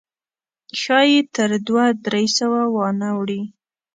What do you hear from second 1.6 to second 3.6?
دوه درې سوه وانه وړي.